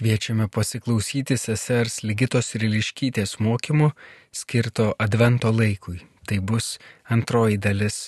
[0.00, 3.90] Kviečiame pasiklausyti sesers Ligitos Riliškytės mokymų
[4.32, 5.98] skirto Advento laikui.
[6.24, 6.68] Tai bus
[7.16, 7.98] antroji dalis.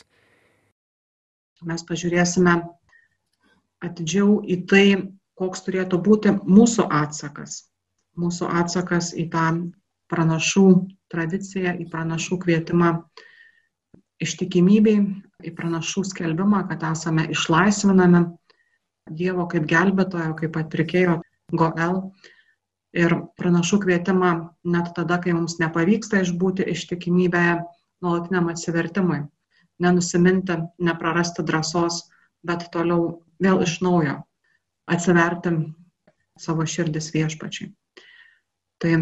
[1.68, 2.54] Mes pažiūrėsime
[3.84, 4.86] atidžiau į tai,
[5.36, 7.58] koks turėtų būti mūsų atsakas.
[8.16, 9.42] Mūsų atsakas į tą
[10.08, 10.64] pranašų
[11.12, 12.94] tradiciją, į pranašų kvietimą
[14.24, 14.96] ištikimybei,
[15.44, 18.24] į pranašų skelbimą, kad esame išlaisvinami
[19.12, 21.18] Dievo kaip gelbėtojo, kaip atpirkėjo
[21.52, 21.98] Goel
[22.96, 24.32] ir pranašų kvietimą
[24.68, 27.60] net tada, kai mums nepavyksta išbūti ištikimybėje
[28.04, 29.22] nuolatiniam atsivertimui,
[29.82, 32.02] nenusiminti, neprarasti drąsos,
[32.44, 34.18] bet toliau vėl iš naujo
[34.90, 35.54] atsiverti
[36.40, 37.70] savo širdis viešpačiai.
[38.82, 38.92] Tai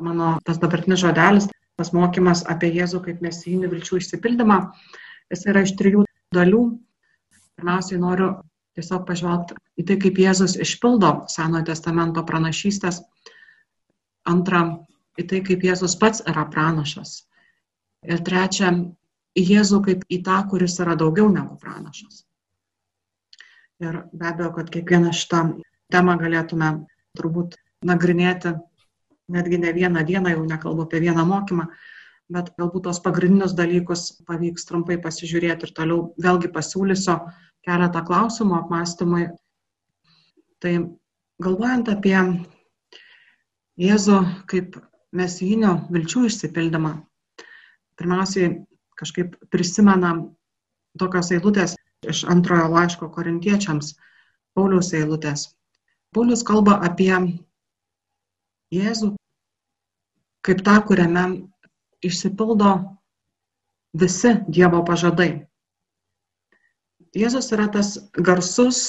[0.00, 4.58] mano tas dabartinis žodelis, tas mokymas apie Jėzų kaip mesijinių vilčių išsipildymą,
[5.32, 6.62] jis yra iš trijų dalių.
[7.56, 8.30] Pirmiausiai noriu
[8.76, 13.00] tiesiog pažvelgti į tai, kaip Jėzus išpildo Senojo testamento pranašystės.
[14.28, 14.62] Antra,
[15.16, 17.22] į tai, kaip Jėzus pats yra pranašas.
[18.06, 18.72] Ir trečia,
[19.36, 22.24] į Jėzų kaip į tą, kuris yra daugiau negu pranašas.
[23.82, 25.42] Ir be abejo, kad kiekvieną šitą
[25.92, 26.70] temą galėtume
[27.16, 28.54] turbūt nagrinėti
[29.28, 31.66] netgi ne vieną dieną, jau nekalbu apie vieną mokymą,
[32.32, 37.16] bet galbūt tos pagrindinius dalykus pavyks trumpai pasižiūrėti ir toliau vėlgi pasiūlysiu
[37.66, 39.26] keletą klausimų apmąstymui.
[40.62, 40.74] Tai
[41.42, 42.18] galvojant apie
[43.76, 44.78] Jėzų kaip
[45.12, 46.94] mesijinio vilčių išsipildymą,
[48.00, 48.54] pirmiausiai
[48.96, 50.14] kažkaip prisimena
[50.96, 51.76] tokios eilutės
[52.08, 53.92] iš antrojo laiško korintiečiams,
[54.56, 55.50] Pauliaus eilutės.
[56.16, 57.12] Paulius kalba apie
[58.72, 59.12] Jėzų
[60.46, 61.26] kaip tą, kuriame
[62.04, 62.72] išsipildo
[63.96, 65.46] visi Dievo pažadai.
[67.16, 68.80] Jėzus yra tas garsus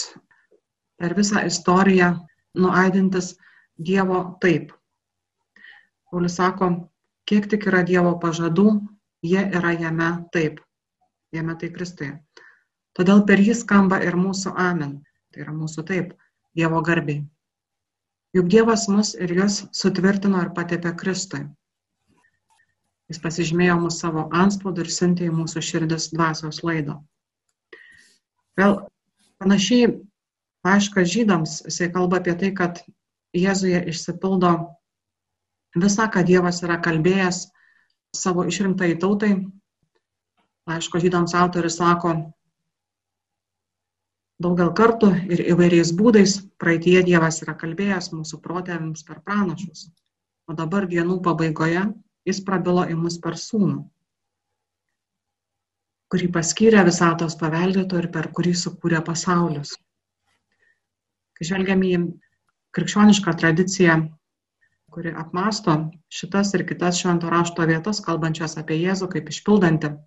[1.00, 2.12] per visą istoriją
[2.58, 3.36] nuaidintis
[3.78, 4.74] Dievo taip.
[6.12, 6.70] Paulius sako,
[7.30, 8.68] kiek tik yra Dievo pažadų,
[9.24, 10.60] jie yra jame taip.
[11.36, 12.14] Jame tai Kristuje.
[12.98, 14.98] Todėl per jį skamba ir mūsų amen.
[15.32, 16.14] Tai yra mūsų taip,
[16.56, 17.22] Dievo garbiai.
[18.36, 21.44] Juk Dievas mus ir juos sutvirtino ir patepė Kristui.
[23.08, 26.98] Jis pasižymėjo mūsų savo anspaudą ir siuntė į mūsų širdis dvasios laido.
[28.60, 28.80] Vėl
[29.40, 29.94] panašiai
[30.68, 32.82] laiškas žydams, jisai kalba apie tai, kad
[33.38, 34.52] Jėzuje išsipildo
[35.78, 37.44] visa, ką Dievas yra kalbėjęs
[38.16, 39.36] savo išrinktai tautai.
[40.68, 42.16] Laiško žydams autorius sako,
[44.44, 49.88] daugel kartų ir įvairiais būdais praeitie Dievas yra kalbėjęs mūsų protėvims per pranašus,
[50.50, 51.86] o dabar dienų pabaigoje
[52.28, 53.86] jis prabilo į mus per sūnų
[56.12, 59.74] kurį paskyrė visatos paveldėto ir per kurį sukūrė pasaulius.
[61.36, 61.96] Kai žvelgiam į
[62.76, 63.98] krikščionišką tradiciją,
[64.94, 65.76] kuri apmasto
[66.20, 69.98] šitas ir kitas švento rašto vietas, kalbančias apie Jėzų kaip išpildantį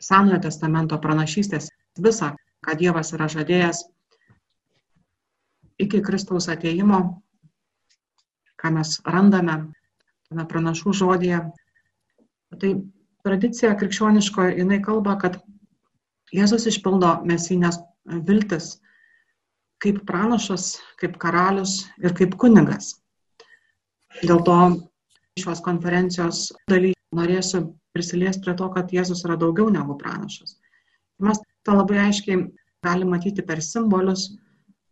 [0.00, 1.66] Senojo testamento pranašystės
[2.00, 2.30] visą,
[2.64, 3.82] ką Dievas yra žadėjęs
[5.84, 7.00] iki Kristaus ateimo,
[8.60, 9.58] ką mes randame
[10.30, 11.40] tame pranašų žodėje.
[12.62, 12.70] Tai
[13.26, 15.40] tradicija krikščioniškoje, jinai kalba, kad
[16.34, 18.76] Jėzus išpildo mesinės viltis
[19.82, 22.94] kaip pranašas, kaip karalius ir kaip kunigas.
[24.22, 24.58] Dėl to
[25.40, 27.64] šios konferencijos daly norėsiu
[27.96, 30.58] prisiliesti prie to, kad Jėzus yra daugiau negu pranašas.
[31.18, 32.44] Mes tą labai aiškiai
[32.86, 34.28] galime matyti per simbolius,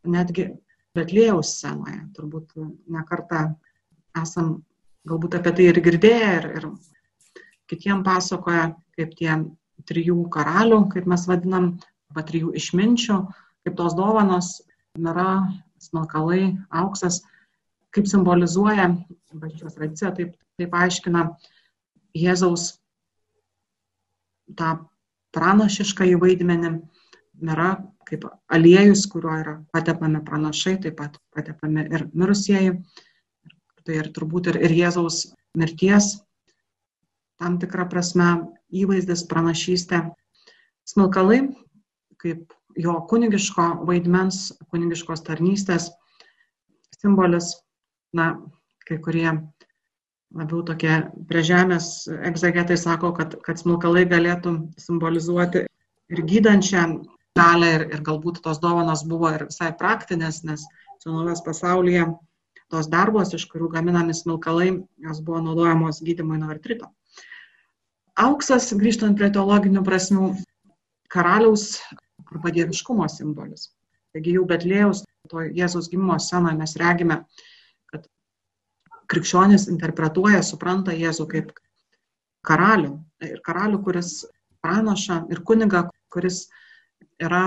[0.09, 0.51] netgi
[0.97, 2.01] Betlėjaus scenoje.
[2.17, 2.57] Turbūt
[2.91, 3.45] nekartą
[4.19, 4.57] esam
[5.09, 6.69] galbūt apie tai ir girdėję ir, ir
[7.71, 9.37] kitiem pasakoja, kaip tie
[9.89, 11.77] trijų karalių, kaip mes vadinam,
[12.11, 13.19] arba trijų išminčių,
[13.65, 14.59] kaip tos dovanos,
[14.99, 15.45] mira,
[15.79, 17.21] smilkalai, auksas,
[17.95, 18.91] kaip simbolizuoja,
[19.33, 21.29] bažnyčios tradicija taip, taip aiškina
[22.17, 22.79] Jėzaus
[24.59, 24.73] tą
[25.37, 26.73] pranašišką įvaidmenį,
[27.45, 27.69] mira
[28.09, 32.79] kaip aliejus, kuriuo yra patepami pranašai, taip pat patepami ir mirusieji.
[33.89, 35.23] Tai ir turbūt ir, ir Jėzaus
[35.57, 36.19] mirties
[37.41, 38.27] tam tikrą prasme
[38.69, 40.03] įvaizdis, pranašystė.
[40.85, 41.39] Smilkalai,
[42.21, 45.89] kaip jo kunigiško vaidmens, kunigiškos tarnystės
[46.99, 47.55] simbolis,
[48.13, 48.29] na,
[48.85, 49.31] kai kurie
[50.37, 51.01] labiau tokie
[51.31, 51.91] prie žemės
[52.29, 55.65] egzegetai sako, kad, kad smilkalai galėtų simbolizuoti
[56.13, 56.85] ir gydančią
[57.41, 60.69] galę ir, ir galbūt tos dovanos buvo ir visai praktinės, nes
[61.01, 62.11] senovės pasaulyje
[62.73, 64.71] tos darbos, iš kurių gaminami smilkalai,
[65.05, 66.91] jos buvo naudojamos gydimui nuo artrito.
[68.19, 70.33] Auksas, grįžtant prie teologinių prasmių,
[71.13, 71.79] karaliaus
[72.29, 73.71] arba dieviškumo simbolis.
[74.13, 77.21] Taigi jau Betlėjaus, to Jėzaus gimimo scenoje mes regime,
[77.93, 78.09] kad
[79.13, 81.53] krikščionis interpretuoja, supranta Jėzų kaip
[82.49, 82.97] karalių.
[83.25, 84.13] Ir karalių, kuris
[84.65, 86.47] pranaša, ir kuniga, kuris
[87.23, 87.45] yra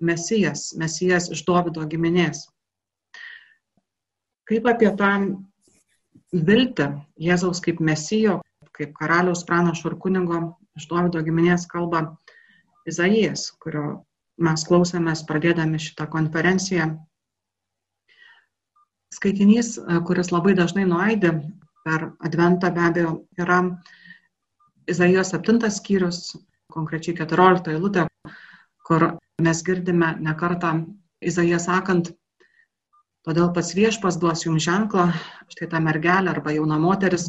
[0.00, 2.46] mesijas, mesijas iš Dovido giminės.
[4.48, 5.12] Kaip apie tą
[6.32, 6.86] viltį
[7.20, 8.38] Jėzaus kaip mesijo,
[8.76, 10.40] kaip karaliaus pranašo ir kunigo
[10.78, 12.04] iš Dovido giminės kalba
[12.88, 14.04] Izaijas, kurio
[14.38, 16.88] mes klausėmės pradėdami šitą konferenciją.
[19.12, 19.74] Skaitinys,
[20.06, 21.32] kuris labai dažnai nuaidė
[21.84, 23.62] per Adventą be abejo, yra
[24.88, 26.36] Izaijos 7 skyrius,
[26.72, 28.06] konkrečiai 14 eilutė,
[28.86, 29.04] kur
[29.44, 30.72] mes girdime nekartą
[31.20, 32.12] Izaiją sakant,
[33.28, 35.10] todėl pats viešpas duos jums ženklą,
[35.52, 37.28] štai ta mergelė arba jauna moteris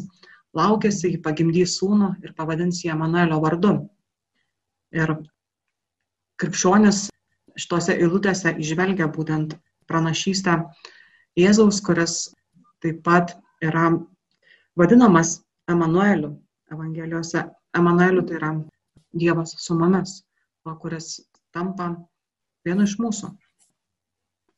[0.56, 3.74] laukėsi, jį pagimdys sūnų ir pavadins jį Emanuelio vardu.
[4.96, 5.12] Ir
[6.40, 7.10] krikščionis
[7.60, 9.58] šitose eilutėse išvelgia būtent
[9.90, 10.56] pranašystę
[11.38, 12.30] Jėzaus, kuris
[12.80, 13.90] taip pat yra
[14.80, 15.36] vadinamas
[15.68, 16.32] Emanueliu
[16.72, 17.44] Evangelijose.
[17.76, 18.54] Emanueliu tai yra
[19.12, 20.22] Dievas su mumis,
[20.64, 21.20] kuris
[21.52, 21.92] tampa
[22.64, 23.34] vienu iš mūsų.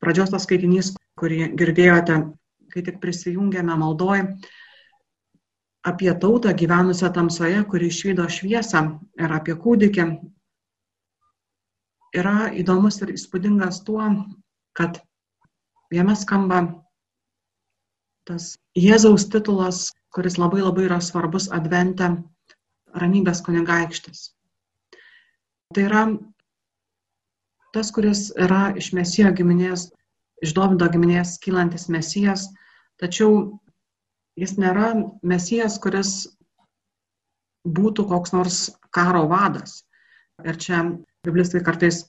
[0.03, 2.19] Pradžios tas skaitinys, kurį girdėjote,
[2.73, 4.25] kai tik prisijungėme maldoj,
[5.85, 8.85] apie tautą gyvenusią tamsoje, kuri išvydo šviesą
[9.21, 10.07] ir apie kūdikį,
[12.17, 14.05] yra įdomus ir įspūdingas tuo,
[14.79, 15.01] kad
[15.93, 16.63] jame skamba
[18.29, 22.09] tas Jėzaus titulas, kuris labai labai yra svarbus advente
[22.97, 24.31] ramybės kunigaikštis.
[25.73, 26.03] Tai yra
[27.73, 29.89] tas, kuris yra iš Mesijo giminės,
[30.43, 32.49] iš Dovido giminės kylantis Mesijas,
[33.01, 33.61] tačiau
[34.39, 34.93] jis nėra
[35.23, 36.13] Mesijas, kuris
[37.67, 38.61] būtų koks nors
[38.95, 39.83] karo vadas.
[40.43, 40.83] Ir čia
[41.23, 42.03] Biblistai kartais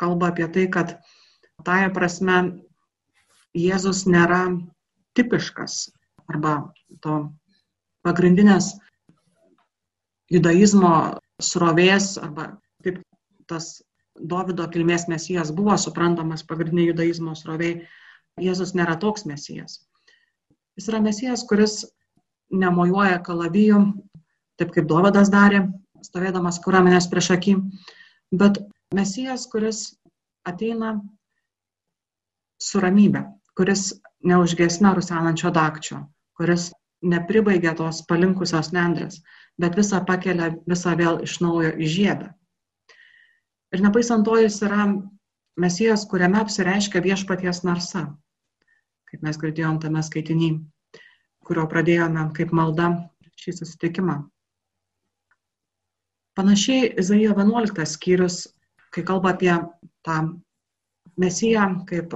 [0.00, 0.96] kalba apie tai, kad
[1.66, 2.38] tąją prasme
[3.54, 4.48] Jėzus nėra
[5.14, 5.92] tipiškas
[6.32, 6.54] arba
[7.04, 7.18] to
[8.02, 8.72] pagrindinės
[10.32, 10.94] judaizmo
[11.42, 12.48] srovės arba
[12.82, 12.98] kaip
[13.50, 13.76] tas
[14.14, 17.82] Davido kilmės mesijas buvo suprantamas pagrindinė judaizmo sroviai,
[18.42, 19.80] Jėzus nėra toks mesijas.
[20.78, 21.84] Jis yra mesijas, kuris
[22.50, 23.80] nemojuoja kalavijų,
[24.58, 25.64] taip kaip Dovydas darė,
[26.02, 27.54] stovėdamas kūruomenės prieš akį,
[28.42, 28.58] bet
[28.94, 29.84] mesijas, kuris
[30.46, 30.96] ateina
[32.58, 33.24] su ramybė,
[33.58, 33.92] kuris
[34.26, 36.02] neužgesina rusenančio dakčio,
[36.38, 36.70] kuris
[37.04, 39.20] nepribaigia tos palinkusios nendrės,
[39.60, 42.32] bet visą pakelia, visą vėl iš naujo įžiebę.
[43.74, 44.84] Ir nepaisant to jis yra
[45.58, 48.04] mesijas, kuriame apsireiškia viešpaties narsa,
[49.10, 50.50] kaip mes girdėjom tame skaitinį,
[51.42, 52.92] kurio pradėjome kaip malda
[53.42, 54.20] šį susitikimą.
[56.38, 58.38] Panašiai Izaijo 11 skyrius,
[58.94, 59.52] kai kalba apie
[60.06, 60.20] tą
[61.18, 62.14] mesiją kaip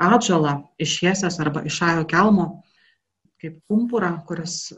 [0.00, 2.48] atžalą iš Jėsės arba iš Ajo kelmo,
[3.40, 4.72] kaip pumpurą, kuris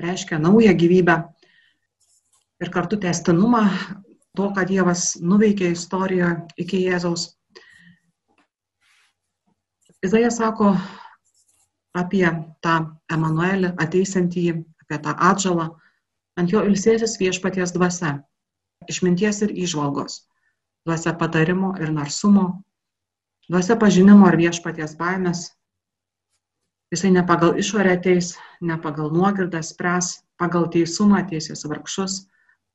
[0.00, 1.18] reiškia naują gyvybę
[2.60, 3.66] ir kartu testinumą
[4.38, 6.34] to, ką Dievas nuveikė istorijoje
[6.64, 7.28] iki Jėzaus.
[10.02, 10.72] Izaija sako
[11.94, 12.26] apie
[12.64, 12.76] tą
[13.12, 15.68] Emanuelį ateisantįjį, apie tą atžalą,
[16.40, 18.12] Ant jo ilsėsis viešpaties dvasia,
[18.88, 20.22] išminties ir išvalgos,
[20.88, 22.44] dvasia patarimo ir narsumo,
[23.52, 25.50] dvasia pažinimo ir viešpaties baimės.
[26.92, 28.32] Jisai ne pagal išorę ateis,
[28.64, 32.16] ne pagal nuogirdą spręs, pagal teisumą teisės vargšus,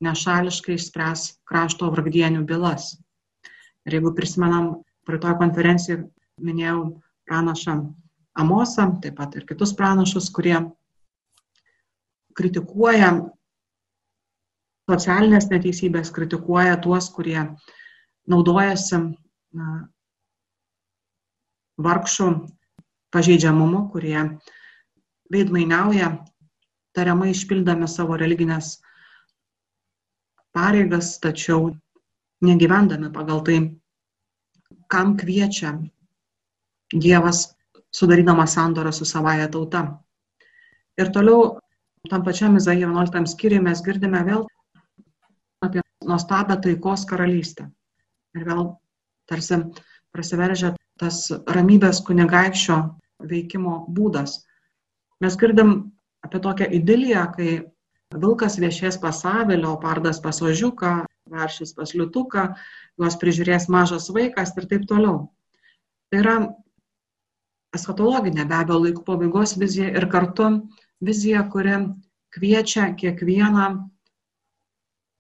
[0.03, 2.95] nešališkai išspręs krašto vargdienių bylas.
[3.87, 6.03] Ir jeigu prisimenam, praeitoje konferencijoje
[6.43, 6.81] minėjau
[7.27, 7.77] pranašą
[8.37, 10.59] Amosą, taip pat ir kitus pranašus, kurie
[12.37, 13.09] kritikuoja
[14.87, 17.39] socialinės neteisybės, kritikuoja tuos, kurie
[18.29, 18.99] naudojasi
[19.57, 19.71] na,
[21.81, 22.29] vargšų
[23.13, 24.19] pažeidžiamumu, kurie
[25.33, 26.11] veidmainiauja,
[26.95, 28.77] tariamai išpildami savo religinės
[30.57, 31.69] pareigas, tačiau
[32.41, 33.59] negyvendami pagal tai,
[34.91, 35.77] kam kviečia
[36.87, 37.57] Dievas
[37.91, 39.81] sudarydamas sandorą su savaja tauta.
[40.97, 41.59] Ir toliau
[42.09, 44.45] tam pačiam Izaijo 11 skyriui mes girdime vėl
[45.65, 47.67] apie nuostabią taikos karalystę.
[48.37, 48.63] Ir vėl
[49.27, 49.59] tarsi
[50.15, 52.77] prasiveržia tas ramybės kunigaikščio
[53.29, 54.39] veikimo būdas.
[55.21, 55.73] Mes girdim
[56.25, 57.51] apie tokią idiliją, kai
[58.15, 62.55] vilkas viešės pas avį, leopardas pas ožiuką, varšys pas liutuką,
[62.97, 65.27] juos prižiūrės mažas vaikas ir taip toliau.
[66.07, 66.35] Tai yra
[67.75, 70.49] eschatologinė be abejo laikų pabaigos vizija ir kartu
[71.03, 71.75] vizija, kuri
[72.31, 73.67] kviečia kiekvieną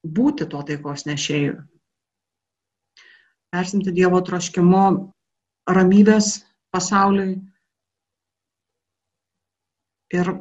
[0.07, 1.59] būti tuo taikos nešėju.
[3.51, 4.83] Persimti Dievo troškimu
[5.67, 7.37] ramybės pasauliui
[10.15, 10.31] ir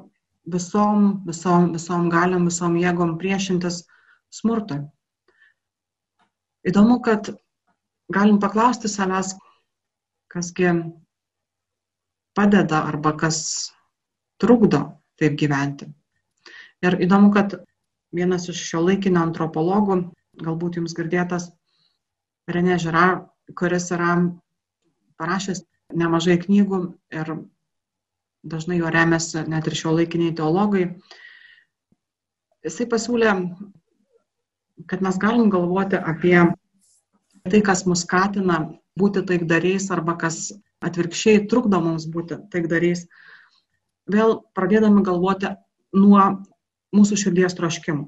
[0.47, 3.83] visom, visom, visom galiam, visom jėgom priešintis
[4.33, 4.81] smurtui.
[6.67, 7.31] Įdomu, kad
[8.13, 9.35] galim paklausti savęs,
[10.33, 10.73] kasgi
[12.37, 13.39] padeda arba kas
[14.43, 14.83] trukdo
[15.21, 15.89] taip gyventi.
[16.85, 17.57] Ir įdomu, kad
[18.15, 20.01] vienas iš šio laikinio antropologų,
[20.43, 21.49] galbūt jums girdėtas,
[22.47, 23.07] Renė Žira,
[23.59, 24.13] kuris yra
[25.19, 25.65] parašęs
[25.99, 26.79] nemažai knygų
[27.15, 27.33] ir
[28.51, 30.87] dažnai jo remiasi net ir šio laikiniai teologai,
[32.67, 33.35] jisai pasiūlė,
[34.91, 36.39] kad mes galim galvoti apie
[37.47, 38.61] tai, kas mus skatina
[38.99, 40.51] būti taikdariais arba kas
[40.85, 43.07] atvirkščiai trukdo mums būti taikdariais,
[44.11, 45.53] vėl pradėdami galvoti
[45.97, 46.27] nuo
[46.97, 48.07] mūsų širdies troškimų.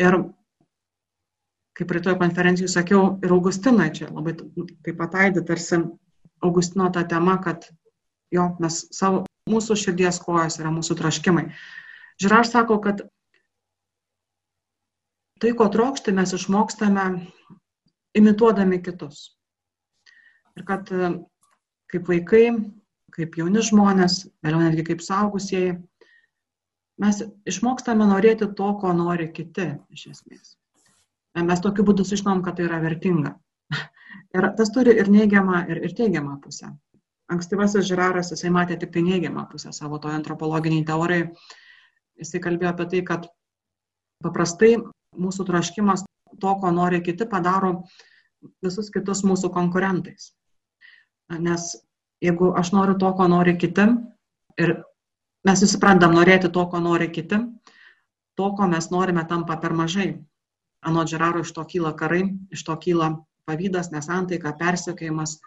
[0.00, 0.18] Ir
[1.76, 5.82] kaip rytoj konferencijų sakiau, ir Augustinai čia labai taip pat aidė, tarsi
[6.44, 7.68] Augustino ta tema, kad
[8.32, 11.48] jo, mes savo, mūsų širdies kojos yra mūsų troškimai.
[12.22, 13.04] Žirar sako, kad
[15.42, 17.06] tai, ko trokšti, mes išmokstame
[18.16, 19.36] imituodami kitus.
[20.56, 20.90] Ir kad
[21.92, 22.46] kaip vaikai,
[23.14, 25.76] kaip jauni žmonės, vėliau netgi kaip saugusieji,
[27.02, 30.56] mes išmokstame norėti to, ko nori kiti iš esmės.
[31.36, 33.34] Mes tokiu būdu sužinom, kad tai yra vertinga.
[34.36, 36.70] Ir tas turi ir neigiamą, ir, ir teigiamą pusę.
[37.32, 41.30] Ankstyvasis Žiraras, jisai matė tik tai neigiamą pusę savo toje antropologiniai teorijai.
[42.22, 43.26] Jisai kalbėjo apie tai, kad
[44.22, 44.76] paprastai
[45.16, 46.04] mūsų troškimas
[46.40, 47.72] to, ko nori kiti, padaro
[48.64, 50.30] visus kitus mūsų konkurentais.
[51.42, 51.72] Nes
[52.22, 53.88] jeigu aš noriu to, ko nori kiti,
[54.62, 54.76] ir
[55.46, 57.42] mes visi pradedam norėti to, ko nori kiti,
[58.38, 60.12] to, ko mes norime, tampa per mažai.
[60.86, 62.22] Anot Žeraro iš to kyla karai,
[62.54, 63.16] iš to kyla
[63.48, 65.40] pavydas, nesantaika, persekėjimas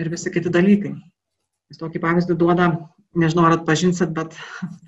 [0.00, 0.94] ir visi kiti dalykai.
[1.70, 2.70] Jis tokį pavyzdį duoda,
[3.14, 4.34] nežinau ar atpažinsit, bet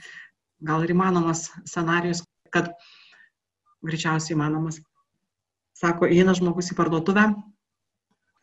[0.68, 2.72] gal ir įmanomas scenarius, kad
[3.86, 4.80] greičiausiai įmanomas.
[5.78, 7.26] Sako, įeina žmogus į parduotuvę,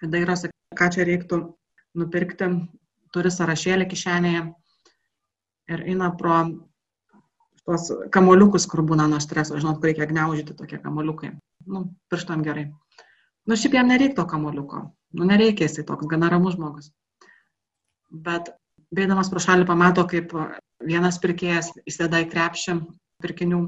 [0.04, 1.40] dairosi, ką čia reiktų
[2.00, 2.50] nupirkti,
[3.16, 4.42] turi sąrašėlį kišenėje
[5.74, 6.42] ir eina pro
[7.66, 11.36] tuos kamoliukus, kur būna nuo streso, žinot, kur reikia gniaužyti tokie kamoliukai.
[11.70, 12.70] Nu, pirštam gerai.
[13.46, 14.88] Nu, šiaip jam nereikia to kamoliuko.
[15.13, 16.92] Nu, nereikia jisai toks, gana ramus žmogus.
[18.10, 18.51] Bet
[18.96, 20.34] bėdamas pro šalį pamato, kaip
[20.86, 22.75] vienas pirkėjas įsėda į krepšį
[23.20, 23.60] pirkinių,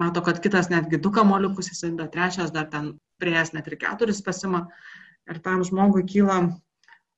[0.00, 4.66] mato, kad kitas netgi du kamoliukus įsideda, trečias dar ten prieės net ir keturis pasima.
[5.30, 6.38] Ir tam žmogui kyla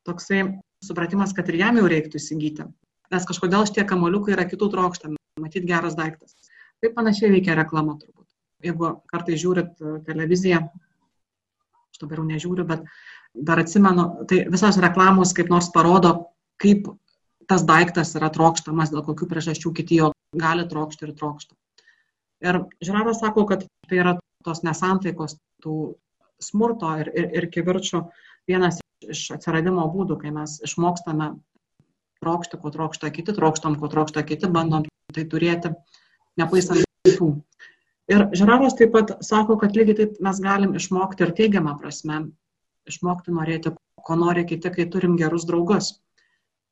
[0.06, 0.44] toksai
[0.84, 2.66] supratimas, kad ir jam jau reiktų įsigyti.
[3.10, 6.34] Nes kažkodėl šitie kamoliukai yra kitų trokštami, matyt geras daiktas.
[6.82, 8.26] Taip panašiai veikia reklama turbūt.
[8.66, 9.74] Jeigu kartai žiūrit
[10.06, 10.62] televiziją,
[11.90, 12.86] aš dabar jau nežiūriu, bet
[13.36, 16.12] dar atsimenu, tai visos reklamos kaip nors parodo,
[16.62, 16.88] kaip
[17.50, 21.54] tas daiktas yra trokštamas, dėl kokių priežasčių kiti jo gali trokšti ir trokšta.
[22.44, 25.96] Ir Žiraras sako, kad tai yra tos nesantaikos, tų
[26.42, 28.02] smurto ir, ir, ir kivirčių
[28.48, 31.34] vienas iš atsiradimo būdų, kai mes išmokstame
[32.24, 35.72] trokšti, ko trokšta kiti, trokštam, ko trokšta kiti, bandom tai turėti,
[36.40, 37.30] nepaisant kitų.
[38.12, 42.26] Ir Žiraras taip pat sako, kad lygiai taip mes galim išmokti ir teigiamą prasme,
[42.90, 43.72] išmokti norėti,
[44.06, 45.96] ko nori kiti, kai turim gerus draugus.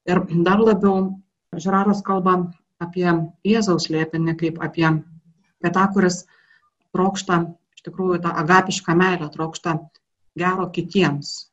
[0.09, 1.14] Ir dar labiau
[1.54, 2.35] Žiraras kalba
[2.83, 3.06] apie
[3.47, 4.88] Jėzaus liepinį kaip apie
[5.64, 6.25] apie tą, kuris
[6.92, 7.40] trokšta,
[7.76, 9.78] iš tikrųjų, tą agapišką meilę, trokšta
[10.37, 11.50] gero kitiems.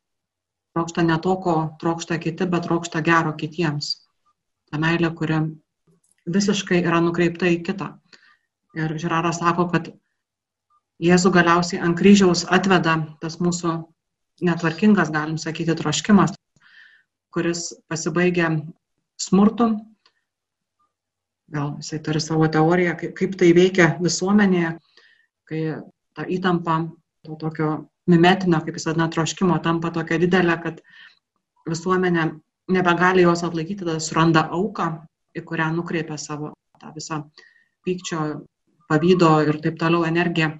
[0.76, 3.96] Trokšta ne to, ko trokšta kiti, bet trokšta gero kitiems.
[4.72, 5.40] Ta meilė, kuri
[6.28, 7.94] visiškai yra nukreipta į kitą.
[8.76, 9.92] Ir Žiraras sako, kad
[11.02, 13.72] Jėzų galiausiai ant kryžiaus atveda tas mūsų
[14.42, 16.34] netvarkingas, galim sakyti, troškimas,
[17.34, 18.50] kuris pasibaigia
[19.22, 19.70] smurtu,
[21.52, 24.76] gal jisai turi savo teoriją, kaip, tai veikia visuomenėje,
[25.50, 25.62] kai
[26.16, 26.78] ta įtampa
[27.26, 27.72] to tokio
[28.10, 30.82] mimetinio, kaip jis vadina, troškimo tampa tokia didelė, kad
[31.70, 32.32] visuomenė
[32.72, 34.90] nebegali jos atlaikyti, tada suranda auką,
[35.38, 37.22] į kurią nukreipia savo tą visą
[37.86, 38.26] pykčio,
[38.90, 40.52] pavydo ir taip toliau energiją.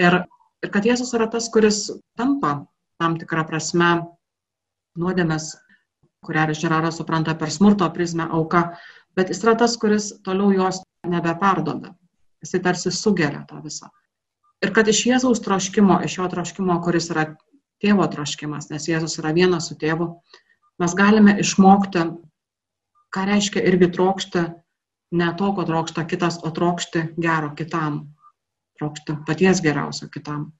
[0.00, 0.18] Ir,
[0.64, 1.86] ir kad Jėzus yra tas, kuris
[2.18, 2.54] tampa
[3.02, 3.90] tam tikrą prasme
[4.98, 5.56] nuodėmės,
[6.22, 8.76] kurią Žeraras supranta per smurto prizmę auka,
[9.16, 11.96] bet jis yra tas, kuris toliau jos nebeperdoda.
[12.42, 13.90] Jisai tarsi sugeria tą visą.
[14.62, 17.32] Ir kad iš Jėzaus troškimo, iš jo troškimo, kuris yra
[17.82, 20.08] tėvo troškimas, nes Jėzus yra vienas su tėvu,
[20.78, 22.04] mes galime išmokti,
[23.12, 24.44] ką reiškia irgi trokšti
[25.18, 28.04] ne to, ko trokšta kitas, o trokšti gero kitam,
[28.78, 30.52] trokšti paties geriausio kitam.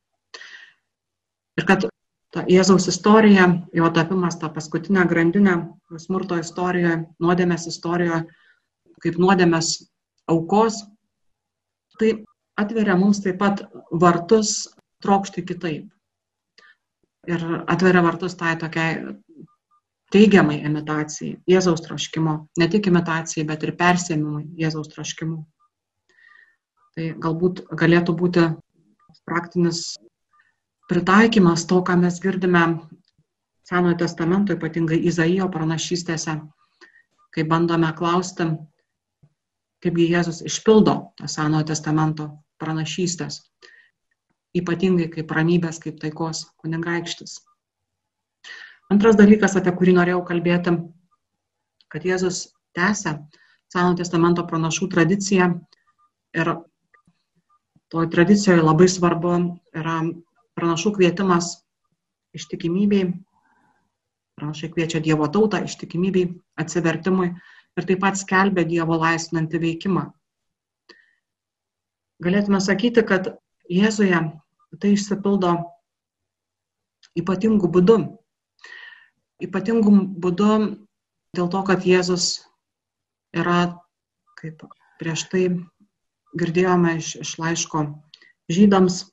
[1.58, 1.91] Ir kad
[2.32, 3.46] ta Jėzaus istorija,
[3.76, 5.56] jo tapimas tą paskutinę grandinę
[6.00, 8.22] smurto istorijoje, nuodėmės istorijoje,
[9.04, 9.74] kaip nuodėmės
[10.32, 10.80] aukos,
[12.00, 12.14] tai
[12.58, 14.70] atveria mums taip pat vartus
[15.04, 15.90] trokšti kitaip.
[17.28, 19.14] Ir atveria vartus tai tokiai
[20.12, 25.38] teigiamai imitacijai, Jėzaus troškimo, ne tik imitacijai, bet ir persėmimui Jėzaus troškimu.
[26.92, 28.48] Tai galbūt galėtų būti
[29.28, 29.92] praktinis
[30.90, 32.64] pritaikymas to, ką mes girdime
[33.62, 36.34] Senojo testamento, ypatingai Izaijo pranašystėse,
[37.32, 38.48] kai bandome klausti,
[39.82, 42.26] kaipgi Jėzus išpildo tą Senojo testamento
[42.60, 43.38] pranašystės,
[44.58, 47.38] ypatingai kaip ramybės, kaip taikos kunigaikštis.
[48.92, 50.74] Antras dalykas, apie kurį norėjau kalbėti,
[51.88, 53.14] kad Jėzus tęsia
[53.72, 55.48] Senojo testamento pranašų tradiciją
[56.36, 56.50] ir
[57.92, 59.32] toj tradicijoje labai svarbu
[59.76, 60.00] yra
[60.58, 61.54] pranašų kvietimas
[62.36, 63.12] ištikimybei,
[64.38, 66.30] pranašai kviečia Dievo tautą ištikimybei,
[66.60, 70.06] atsivertimui ir taip pat skelbia Dievo laisvinantį veikimą.
[72.22, 73.34] Galėtume sakyti, kad
[73.72, 74.18] Jėzuje
[74.80, 75.52] tai išsipildo
[77.18, 77.98] ypatingų būdų.
[79.42, 79.92] Ypatingų
[80.22, 80.52] būdų
[81.36, 82.44] dėl to, kad Jėzus
[83.36, 83.78] yra,
[84.38, 84.64] kaip
[85.00, 85.44] prieš tai
[86.38, 87.86] girdėjome iš, iš laiško
[88.52, 89.11] žydams,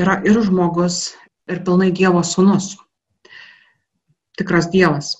[0.00, 1.12] yra ir žmogus,
[1.50, 2.76] ir pilnai Dievo sūnus.
[4.38, 5.14] Tikras Dievas.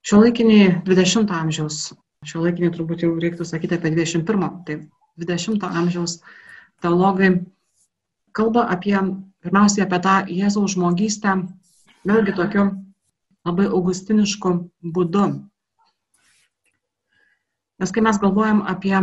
[0.00, 1.90] Šio laikiniai 20 amžiaus
[2.28, 4.74] šio laikinį turbūt jau reiktų sakyti apie 21, tai
[5.22, 6.18] 20 amžiaus
[6.84, 7.30] teologai
[8.36, 8.96] kalba apie,
[9.44, 11.36] pirmiausiai apie tą Jėzaus žmogystę,
[12.08, 12.66] vėlgi tokiu
[13.48, 14.52] labai augustinišku
[14.96, 15.24] būdu.
[17.80, 18.96] Nes kai mes galvojam apie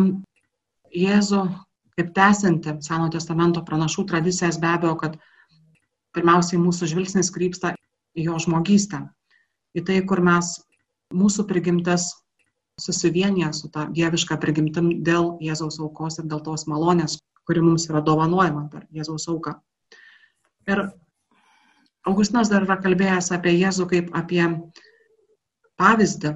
[0.94, 1.42] Jėzų
[1.98, 5.18] kaip tęsianti Seno testamento pranašų tradicijas, be abejo, kad
[6.14, 7.74] pirmiausiai mūsų žvilgsnis krypsta
[8.18, 9.02] į jo žmogystę,
[9.78, 10.54] į tai, kur mes,
[11.14, 12.12] mūsų prigimtis
[12.82, 17.18] susivienyje su ta dieviška prigimtim dėl Jėzaus aukos ir dėl tos malonės,
[17.50, 19.58] kuri mums yra dovanojama per Jėzaus auką.
[20.70, 20.86] Ir
[22.08, 24.44] Augustinas dar yra kalbėjęs apie Jėzų kaip apie
[25.82, 26.36] pavyzdį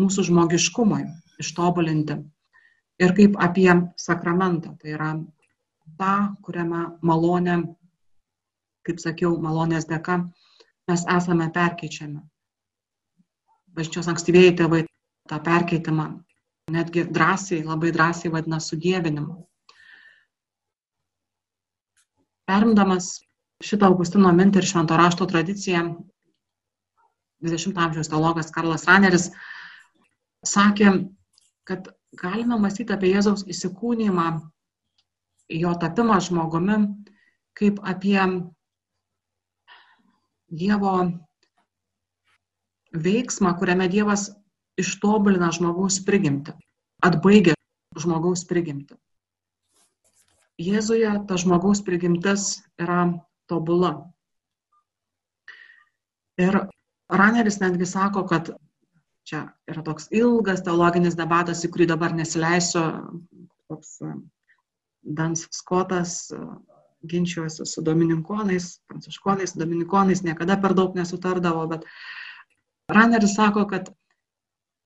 [0.00, 1.04] mūsų žmogiškumui
[1.40, 2.18] ištobulinti
[3.00, 4.76] ir kaip apie sakramentą.
[4.80, 5.10] Tai yra
[6.00, 7.60] tą, kuriame malonė,
[8.86, 10.22] kaip sakiau, malonės dėka
[10.90, 12.20] mes esame perkeičiami.
[13.76, 14.82] Bažnyčios ankstyvėjai tėvai
[15.30, 16.08] tą perkeitimą
[16.70, 19.36] netgi drąsiai, labai drąsiai vadina sudėvinimu.
[22.50, 23.12] Perimdamas
[23.62, 25.84] šitą Augustino mintį ir švento rašto tradiciją,
[27.46, 29.30] 20 amžiaus teologas Karlas Raneris
[30.46, 30.92] sakė,
[31.68, 34.26] kad galime mąstyti apie Jėzaus įsikūnymą,
[35.62, 36.78] jo tapimą žmogumi,
[37.58, 38.18] kaip apie
[40.50, 40.94] Dievo
[42.90, 44.30] veiksmą, kuriame Dievas
[44.80, 46.56] ištobulina žmogaus prigimtį,
[47.06, 47.54] atbaigia
[47.98, 48.98] žmogaus prigimtį.
[50.60, 53.04] Jėzuje ta žmogaus prigimtis yra
[53.48, 53.92] tobula.
[56.40, 56.58] Ir
[57.10, 58.50] Raneris netgi sako, kad
[59.28, 62.84] čia yra toks ilgas teologinis debatas, į kurį dabar nesileisiu,
[63.70, 64.14] toks e,
[65.00, 66.40] Dans Skotas e,
[67.08, 71.86] ginčiuosi su dominikonais, pranciškonais, dominikonais, niekada per daug nesutardavo, bet
[72.90, 73.88] Raneris sako, kad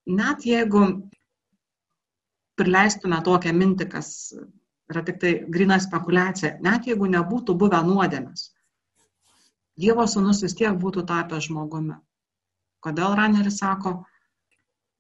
[0.07, 0.85] net jeigu
[2.61, 4.11] prileistume tokią mintį, kas
[4.93, 8.53] yra tik tai grina spekulacija, net jeigu nebūtų buvę nuodėmės,
[9.75, 11.97] Dievo sūnus vis tiek būtų tapęs žmogumi.
[12.85, 14.05] Kodėl Raneris sako?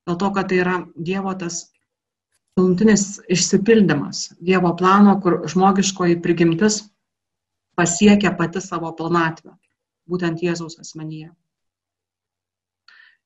[0.08, 1.62] Dėl to, kad tai yra Dievo tas
[2.54, 6.82] pilnutinis išsipildymas, Dievo plano, kur žmogiškoji prigimtis
[7.78, 9.56] pasiekia pati savo pilnatvę,
[10.10, 11.32] būtent Jėzaus asmenyje.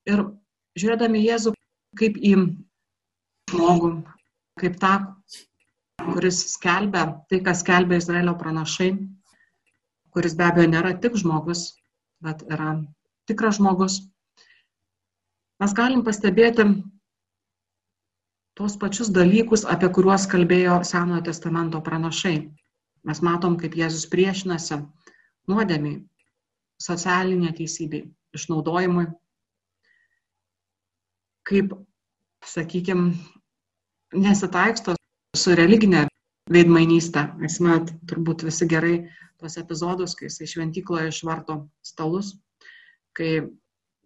[0.09, 0.25] Ir
[0.79, 1.53] žiūrėdami Jėzų
[1.99, 2.35] kaip į
[3.53, 3.91] žmogų,
[4.61, 4.95] kaip tą,
[5.99, 8.93] kuris skelbia tai, ką skelbia Izraelio pranašai,
[10.14, 11.73] kuris be abejo nėra tik žmogus,
[12.25, 12.79] bet yra
[13.29, 14.01] tikras žmogus.
[15.59, 16.64] Mes galim pastebėti
[18.59, 22.37] tuos pačius dalykus, apie kuriuos kalbėjo Senojo testamento pranašai.
[23.07, 24.81] Mes matom, kaip Jėzus priešinasi
[25.51, 26.01] nuodėmiai,
[26.83, 28.05] socialinė teisybė,
[28.38, 29.07] išnaudojimui,
[31.49, 31.75] kaip,
[32.47, 33.12] sakykime,
[34.14, 34.94] nesitaiksto
[35.37, 36.07] su religinė
[36.53, 37.29] veidmainystė.
[37.42, 38.97] Atsimenat, turbūt visi gerai
[39.40, 42.37] tos epizodus, kai jisai šventykloje išvarto stalus,
[43.16, 43.49] kai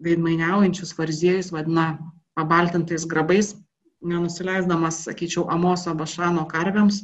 [0.03, 1.99] veidmainiaujančius fariziejus vadina
[2.35, 3.55] pabaltintais grabais,
[4.03, 7.03] nenusileisdamas, sakyčiau, Amoso Bašano karviams.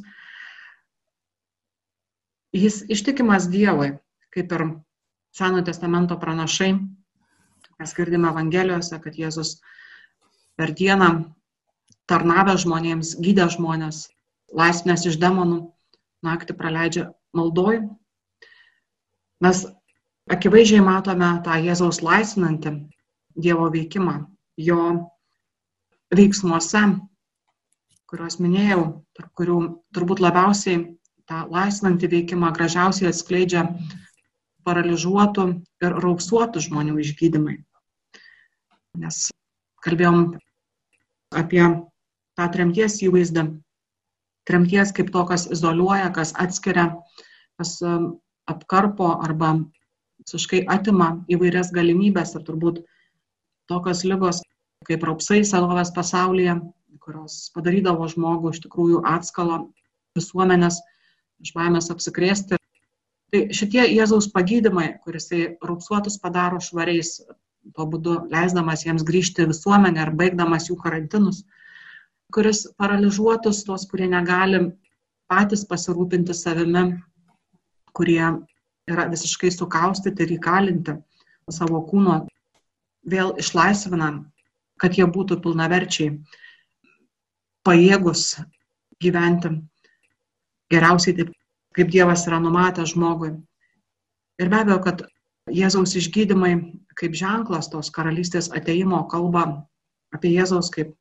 [2.53, 3.93] Jis ištikimas Dievui,
[4.35, 4.69] kaip ir
[5.39, 6.73] Seno testamento pranašai.
[7.79, 9.59] Mes girdime Evangelijose, kad Jėzus
[10.59, 11.11] per dieną
[12.11, 14.09] tarnavę žmonėms, gydė žmonės,
[14.57, 15.61] laisvinės iš demonų,
[16.25, 17.05] naktį praleidžia
[17.37, 17.85] maldoj.
[19.45, 19.63] Mes
[20.33, 22.75] akivaizdžiai matome tą Jėzaus laisvinantį
[23.39, 24.15] Dievo veikimą,
[24.59, 24.83] jo
[26.15, 26.83] veiksmuose,
[28.11, 28.83] kuriuos minėjau,
[29.15, 29.59] tarp kurių
[29.95, 30.81] turbūt labiausiai
[31.29, 33.67] tą laisvinantį veikimą gražiausiai atskleidžia
[34.67, 35.47] paralyžiuotų
[35.85, 37.59] ir raupsuotų žmonių išgydymai.
[38.99, 39.29] Nes
[39.85, 40.25] kalbėjom
[41.37, 41.63] apie
[42.39, 43.47] tą tremties įvaizdą,
[44.49, 46.89] tremties kaip to, kas izoliuoja, kas atskiria,
[47.61, 48.17] kas um,
[48.49, 49.59] apkarpo arba
[50.29, 52.83] visiškai atima įvairias galimybės ir turbūt
[53.71, 54.43] tokios lygos
[54.89, 56.59] kaip raupsai senovės pasaulyje,
[57.03, 59.59] kurios padarydavo žmogų iš tikrųjų atskalo
[60.17, 60.81] visuomenės
[61.45, 62.59] iš baimės apsikrėsti.
[63.33, 65.29] Tai šitie Jėzaus pagydymai, kuris
[65.65, 67.19] raupsuotus padaro švariais,
[67.77, 71.43] tuo būdu leisdamas jiems grįžti į visuomenę ar baigdamas jų karantinus,
[72.33, 74.63] kuris paralyžiuotus tuos, kurie negali
[75.29, 76.87] patys pasirūpinti savimi,
[77.93, 78.23] kurie
[78.89, 80.97] yra visiškai sukaustyti ir įkalinti
[81.53, 82.21] savo kūno,
[83.09, 84.11] vėl išlaisvina,
[84.81, 86.17] kad jie būtų pilnaverčiai,
[87.67, 88.39] pajėgus
[89.03, 89.55] gyventi
[90.73, 91.33] geriausiai taip,
[91.77, 93.33] kaip Dievas yra numatęs žmogui.
[94.39, 95.07] Ir be abejo, kad
[95.49, 96.53] Jėzaus išgydymai
[96.99, 99.45] kaip ženklas tos karalystės ateimo kalba
[100.15, 100.93] apie Jėzaus kaip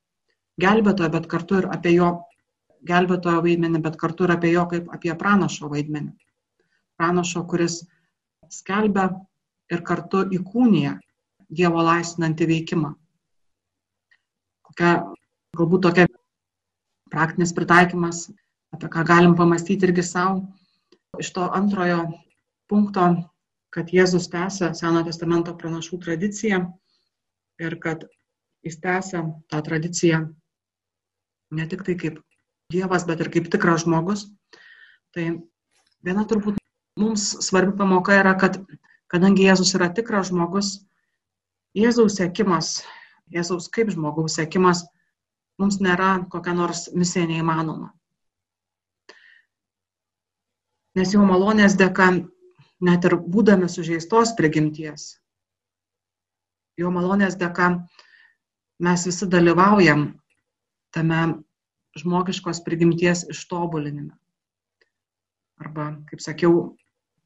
[0.62, 2.14] gelbėtojo, bet kartu ir apie jo
[2.88, 6.14] gelbėtojo vaidmenį, bet kartu ir apie jo kaip apie pranašo vaidmenį.
[6.98, 7.82] Pranašo, kuris
[8.50, 9.10] skelbia
[9.72, 10.98] ir kartu įkūnija
[11.48, 12.90] Dievo laisvinantį veikimą.
[14.68, 14.92] Kokia,
[15.56, 16.08] galbūt tokia
[17.12, 18.26] praktinis pritaikymas
[18.76, 20.42] apie ką galim pamastyti irgi savo
[21.22, 22.02] iš to antrojo
[22.68, 23.06] punkto,
[23.74, 26.60] kad Jėzus tęsia Seno testamento pranašų tradiciją
[27.64, 28.06] ir kad
[28.66, 30.26] jis tęsia tą tradiciją
[31.52, 32.22] ne tik tai kaip
[32.72, 34.26] Dievas, bet ir kaip tikras žmogus.
[35.16, 35.26] Tai
[36.04, 36.57] viena turbūt
[36.98, 38.60] mums svarbi pamoka yra, kad
[39.12, 40.74] kadangi Jėzus yra tikras žmogus,
[41.78, 42.82] Jėzaus sėkimas,
[43.34, 44.86] Jėzaus kaip žmogaus sėkimas
[45.62, 47.94] mums nėra kokia nors misija neįmanoma.
[50.98, 52.10] nes jo malonės dėka,
[52.82, 55.18] net ir būdami sužeistos prigimties,
[56.82, 57.70] jo malonės dėka
[58.88, 60.08] mes visi dalyvaujam
[60.96, 61.22] tame
[61.98, 64.14] žmogiškos prigimties ištobulinime.
[65.62, 66.78] Arba, kaip sakiau,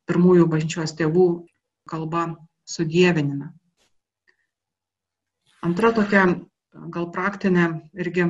[0.09, 1.27] pirmųjų bažnyčios tėvų
[1.89, 2.23] kalba
[2.67, 3.51] sudėvinime.
[5.61, 6.23] Antra tokia
[6.95, 8.25] gal praktinė irgi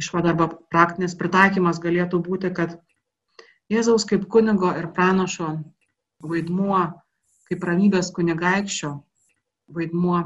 [0.00, 2.78] išvada arba praktinis pritaikymas galėtų būti, kad
[3.72, 5.48] Jėzaus kaip kunigo ir pranašo
[6.22, 6.82] vaidmuo,
[7.50, 8.92] kaip ramybės kunigaikščio
[9.74, 10.20] vaidmuo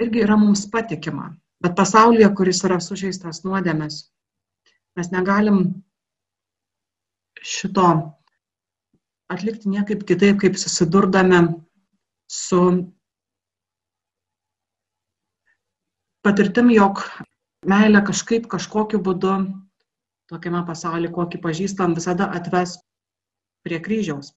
[0.00, 1.32] irgi yra mums patikima.
[1.60, 3.98] Bet pasaulyje, kuris yra sužeistas nuodėmės,
[4.96, 5.58] mes negalim
[7.42, 7.86] šito
[9.30, 11.40] atlikti niekaip kitaip, kaip susidurdami
[12.30, 12.60] su
[16.26, 17.02] patirtim, jog
[17.70, 19.34] meilė kažkaip kažkokiu būdu
[20.30, 22.76] tokiame pasaulyje, kokį pažįstam, visada atves
[23.66, 24.32] prie kryžiaus.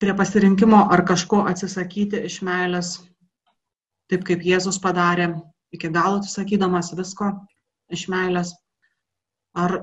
[0.00, 2.96] Prie pasirinkimo ar kažko atsisakyti iš meilės,
[4.10, 5.30] taip kaip Jėzus padarė,
[5.72, 7.32] iki galo atsisakydamas visko
[7.96, 8.52] iš meilės,
[9.56, 9.78] ar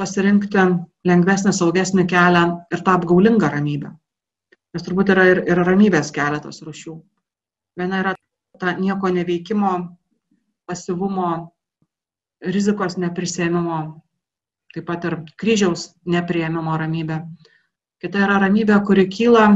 [0.00, 0.64] pasirinkti
[1.08, 3.92] lengvesnį, saugesnį kelią ir tą apgaulingą ramybę.
[4.74, 6.94] Nes turbūt yra ir, ir ramybės keletas rušių.
[7.78, 8.14] Viena yra
[8.60, 9.72] ta nieko neveikimo,
[10.68, 11.30] pasivumo
[12.54, 13.80] rizikos neprisėmimo,
[14.74, 17.20] taip pat ir kryžiaus neprieimimo ramybė.
[18.00, 19.46] Kita yra ramybė, kuri kyla,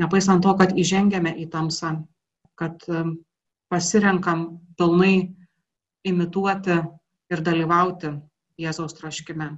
[0.00, 1.94] nepaisant to, kad įžengėme į tamsą,
[2.58, 3.16] kad um,
[3.72, 5.30] pasirenkam pilnai
[6.08, 6.80] imituoti
[7.32, 8.12] ir dalyvauti
[8.58, 9.52] Jėzaus troškime.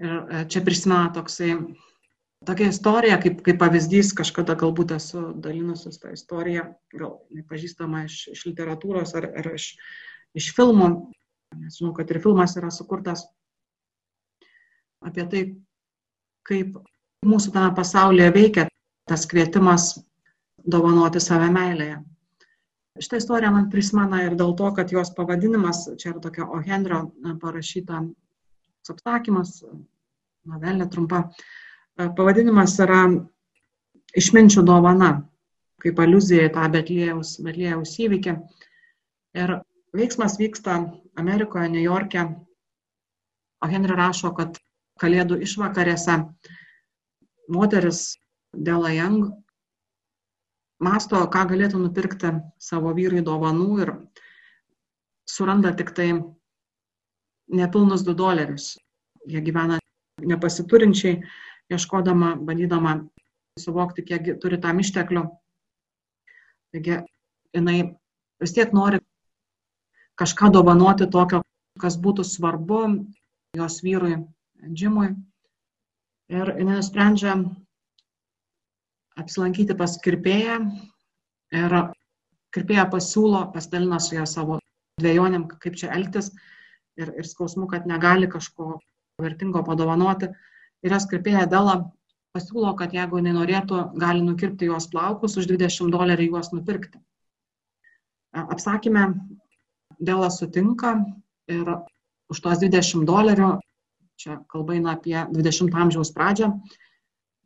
[0.00, 1.54] Ir e, čia prisimena toksai,
[2.48, 8.46] tokia istorija, kaip, kaip pavyzdys, kažkada galbūt esu dalinusis tą istoriją, gal nepažįstama iš, iš
[8.48, 9.74] literatūros ar, ar iš
[10.38, 10.90] iš filmų,
[11.58, 13.24] nes žinau, kad ir filmas yra sukurtas
[15.00, 15.42] apie tai,
[16.46, 16.76] kaip
[17.26, 18.66] mūsų tame pasaulyje veikia
[19.08, 19.94] tas kvietimas
[20.60, 21.98] dovanoti save meilėje.
[23.00, 26.60] Šitą istoriją man prisimena ir dėl to, kad jos pavadinimas, čia yra tokia O.
[26.60, 27.06] Henrio
[27.40, 28.02] parašyta
[28.90, 29.62] apsakymas,
[30.50, 31.22] novelė trumpa,
[31.96, 33.00] pavadinimas yra
[34.20, 35.10] išminčių dovana,
[35.80, 38.36] kaip aluzija į tą Betlėjaus, Betlėjaus įvykį.
[39.40, 39.56] Ir
[39.96, 40.80] veiksmas vyksta
[41.20, 42.26] Amerikoje, New York'e,
[43.60, 44.58] o Henry rašo, kad
[45.00, 46.18] kalėdų išvakarėse
[47.48, 48.18] moteris
[48.52, 49.30] Dela Young
[50.80, 53.92] masto, ką galėtų nupirkti savo vyrui dovanų ir
[55.28, 56.10] suranda tik tai
[57.60, 58.72] nepilnus 2 dolerius.
[59.28, 59.78] Jie gyvena
[60.24, 61.20] nepasiturinčiai,
[61.70, 62.96] ieškodama, bandydama
[63.60, 65.26] suvokti, kiek turi tam išteklių.
[66.72, 67.00] Taigi
[67.54, 67.78] jinai
[68.40, 69.00] vis tiek nori
[70.20, 71.42] kažką dovanoti tokio,
[71.80, 72.80] kas būtų svarbu
[73.56, 74.16] jos vyrui
[74.60, 75.14] Džimui.
[76.30, 77.34] Ir jinai nusprendžia
[79.18, 80.60] apsilankyti pas kirpėją
[81.56, 81.76] ir
[82.54, 84.58] kirpėja pasiūlo, pasidalina su ją savo
[85.00, 86.30] dviejonėm, kaip čia elgtis
[87.00, 88.78] ir, ir skausmu, kad negali kažko
[89.22, 90.30] vertingo padovanoti.
[90.84, 91.76] Ir jos kirpėja Dela
[92.34, 97.00] pasiūlo, kad jeigu jinai norėtų, gali nukirpti jos plaukus, už 20 dolerių juos nupirkti.
[98.30, 99.08] Apsakymė,
[100.00, 100.94] Dela sutinka
[101.50, 101.66] ir
[102.30, 103.50] už tos 20 dolerių,
[104.20, 106.52] čia kalba eina apie 20 amžiaus pradžią,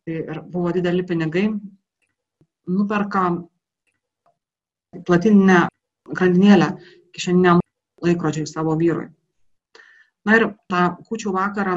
[0.06, 1.48] ir buvo dideli pinigai,
[2.68, 3.24] nuperka
[5.06, 5.60] platininę
[6.12, 6.68] grandinėlę
[7.14, 7.60] kišeniniam
[8.04, 9.08] laikrodžiai savo vyrui.
[10.24, 11.76] Na ir tą kučių vakarą,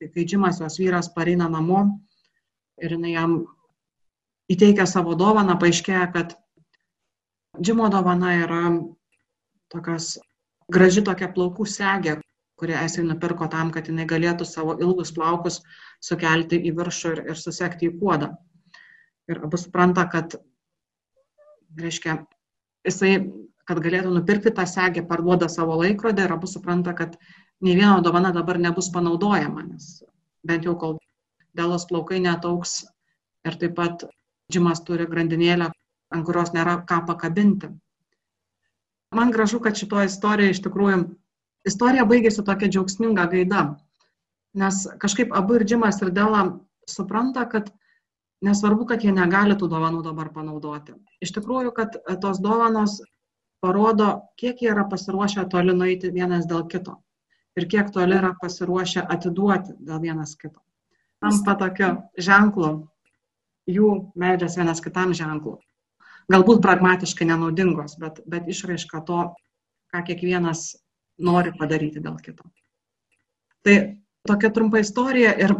[0.00, 1.82] kai Džimas jos vyras pareina namo
[2.82, 3.36] ir jinai jam
[4.52, 6.36] įteikia savo dovaną, paaiškėja, kad
[7.60, 8.62] Džimo dovana yra
[9.72, 10.18] tokias
[10.72, 12.18] graži tokia plaukų segė,
[12.60, 15.60] kurią esi nupirko tam, kad jinai galėtų savo ilgus plaukus
[16.02, 18.30] sukelti į viršų ir, ir susekti į kuodą.
[19.30, 20.36] Ir abu supranta, kad,
[21.80, 22.18] reiškia,
[22.86, 23.14] jisai
[23.68, 27.16] kad galėtų nupirkti tą segę, parduoda savo laikrodį ir abu supranta, kad
[27.64, 30.02] nei viena dovana dabar nebus panaudojama, nes
[30.44, 30.98] bent jau kol
[31.56, 32.82] dėlos plaukai netauks
[33.48, 34.04] ir taip pat
[34.52, 35.70] džimas turi grandinėlę,
[36.12, 37.72] ant kurios nėra ką pakabinti.
[39.14, 40.98] Man gražu, kad šitoje istorijoje iš tikrųjų
[41.68, 43.64] istorija baigėsi tokia džiaugsminga gaida,
[44.54, 46.44] nes kažkaip abu ir džimas ir dėla
[46.90, 47.72] supranta, kad
[48.44, 50.94] nesvarbu, kad jie negali tų dovanų dabar panaudoti.
[51.24, 53.00] Iš tikrųjų, kad tos dovanos
[53.64, 56.98] parodo, kiek jie yra pasiruošę toli nueiti vienas dėl kito
[57.56, 60.60] ir kiek toli yra pasiruošę atiduoti dėl vienas kito.
[61.22, 62.72] Tampa tokiu ženklu,
[63.70, 65.56] jų meilės vienas kitam ženklu.
[66.32, 69.20] Galbūt pragmatiškai nenaudingos, bet, bet išraiška to,
[69.92, 70.72] ką kiekvienas
[71.18, 72.46] nori padaryti dėl kito.
[73.64, 73.76] Tai
[74.26, 75.54] tokia trumpa istorija ir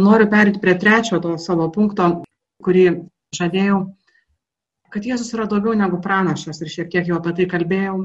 [0.00, 2.24] noriu perėti prie trečio to savo punkto,
[2.64, 2.86] kurį
[3.36, 3.84] žadėjau
[4.94, 7.96] kad Jėzus yra daugiau negu pranašas ir šiek tiek jau apie tai kalbėjau.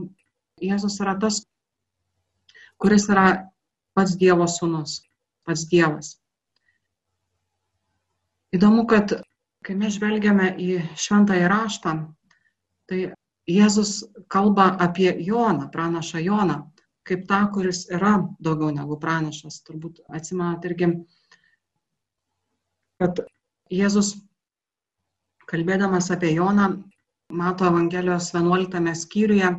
[0.66, 1.44] Jėzus yra tas,
[2.82, 3.26] kuris yra
[3.94, 5.04] pats Dievo sūnus,
[5.46, 6.16] pats Dievas.
[8.58, 9.20] Įdomu, kad
[9.62, 11.94] kai mes žvelgiame į šventąjį raštą,
[12.90, 13.04] tai
[13.50, 13.94] Jėzus
[14.34, 16.58] kalba apie Joną, pranašą Joną,
[17.10, 18.14] kaip tą, kuris yra
[18.46, 19.62] daugiau negu pranašas.
[19.68, 20.92] Turbūt atsimenat irgi,
[23.02, 23.24] kad
[23.74, 24.16] Jėzus
[25.50, 26.70] kalbėdamas apie Joną,
[27.30, 29.50] Mato Evangelijos 11 skyriuje,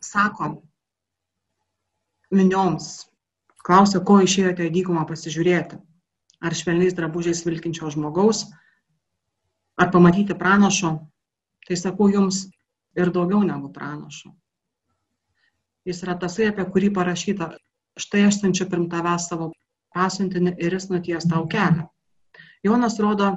[0.00, 0.50] sako
[2.30, 2.90] minioms,
[3.66, 5.80] klausia, ko išėjote į dykumą pasižiūrėti.
[6.40, 8.46] Ar švelniais drabužiais vilkinčio žmogaus,
[9.76, 10.94] ar pamatyti pranašo,
[11.66, 12.46] tai sakau jums
[12.96, 14.32] ir daugiau negu pranašo.
[15.88, 17.50] Jis yra tasai, apie kurį parašyta,
[18.00, 19.50] štai aš siunčiu pirm tavęs savo
[19.96, 21.86] pasiuntinį ir jis nuties tau kelią.
[22.66, 23.30] Jonas rodo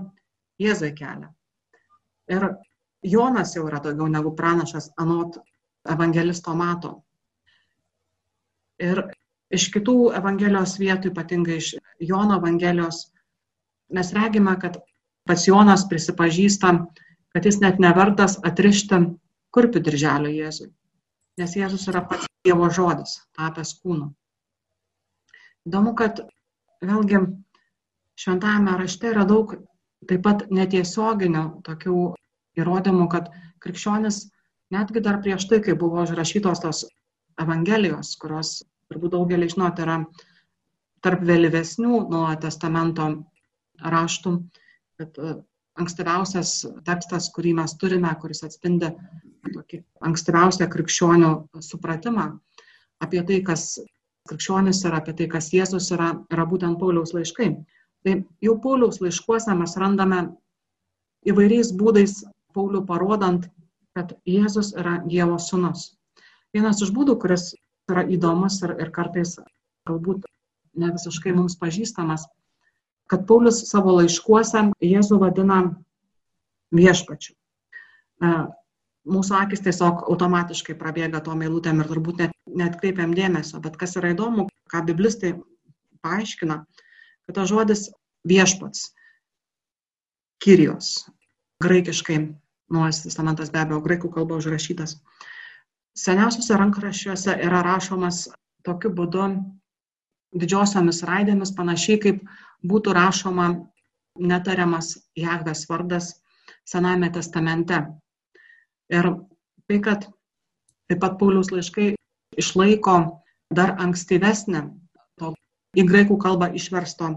[0.61, 1.31] Jėzui kelią.
[2.31, 2.49] Ir
[3.13, 5.39] Jonas jau yra daugiau negu pranašas anot
[5.95, 6.93] evangelisto mato.
[8.83, 9.03] Ir
[9.53, 13.05] iš kitų Evangelijos vietų, ypatingai iš Jono Evangelijos,
[13.93, 14.79] mes regime, kad
[15.29, 16.73] pats Jonas prisipažįsta,
[17.33, 19.03] kad jis net nevertas atrišti
[19.53, 20.71] kurpių dirželio Jėzui.
[21.39, 24.09] Nes Jėzus yra pats Dievo žodis, tapęs kūnu.
[25.69, 26.19] Įdomu, kad
[26.83, 27.21] vėlgi
[28.19, 29.55] šventajame rašte yra daug
[30.09, 31.99] taip pat netiesioginių tokių
[32.59, 33.31] įrodymų, kad
[33.63, 34.19] krikščionis
[34.75, 36.83] netgi dar prieš tai, kai buvo užrašytos tos
[37.39, 38.59] evangelijos, kurios
[38.91, 40.01] turbūt daugelį žinot yra
[41.03, 43.07] tarp vėlyvesnių nuo testamento
[43.95, 44.35] raštų,
[44.99, 45.07] e,
[45.79, 46.51] ankstyviausias
[46.85, 48.91] tekstas, kurį mes turime, kuris atspindi
[49.53, 51.31] tokį ankstyviausią krikščionių
[51.65, 52.27] supratimą
[53.03, 53.79] apie tai, kas
[54.29, 57.49] krikščionis yra, apie tai, kas Jėzus yra, yra būtent Pauliaus laiškai.
[58.03, 60.21] Tai jau Pauliaus laiškuose mes randame
[61.27, 62.21] įvairiais būdais
[62.53, 63.49] Paulių parodant,
[63.97, 65.91] kad Jėzus yra Dievo sūnus.
[66.53, 67.53] Vienas iš būdų, kuris
[67.89, 69.35] yra įdomus ir, ir kartais
[69.89, 70.27] galbūt
[70.79, 72.27] ne visiškai mums pažįstamas,
[73.11, 75.61] kad Paulius savo laiškuose Jėzų vadina
[76.73, 77.35] viešpačiu.
[79.03, 83.59] mūsų akis tiesiog automatiškai prabėga tom eilutėm ir turbūt net, net kreipiam dėmesio.
[83.59, 85.33] Bet kas yra įdomu, ką biblistai
[86.01, 86.63] paaiškina,
[87.27, 87.89] kad tas žodis
[88.27, 88.93] viešpats,
[90.43, 91.05] Kyrijos,
[91.63, 92.17] graikiškai,
[92.73, 94.95] Nuojas testamentas be abejo graikų kalba užrašytas,
[95.99, 98.25] seniausiuose rankraščiuose yra rašomas
[98.65, 99.27] tokiu būdu
[100.33, 102.23] didžiosiomis raidėmis, panašiai kaip
[102.63, 103.47] būtų rašoma
[104.19, 106.13] netariamas Jahvės vardas
[106.63, 107.79] Sename testamente.
[108.91, 109.09] Ir
[109.67, 110.05] tai, kad
[110.87, 111.93] taip pat Pauliaus laiškai
[112.39, 112.95] išlaiko
[113.53, 114.61] dar ankstyvesnį
[115.19, 115.33] to
[115.77, 117.09] į graikų kalbą išversto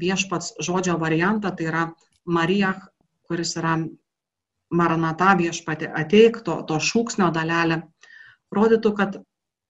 [0.00, 1.84] viešpats žodžio variantą, tai yra
[2.24, 2.88] Marijach,
[3.28, 3.76] kuris yra
[4.74, 7.82] Maranata viešpatė ateik, to, to šūksnio dalelė,
[8.54, 9.20] rodytų, kad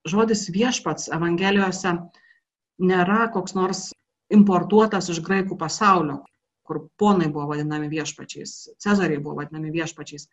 [0.08, 1.96] žodis viešpats Evangelijose
[2.80, 3.90] nėra koks nors
[4.32, 6.22] importuotas iš graikų pasaulio,
[6.64, 10.28] kur ponai buvo vadinami viešpačiais, cezariai buvo vadinami viešpačiais,